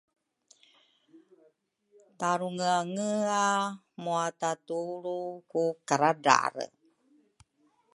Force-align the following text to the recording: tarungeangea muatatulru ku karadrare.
tarungeangea 2.19 3.45
muatatulru 4.03 5.19
ku 5.51 5.63
karadrare. 5.87 6.65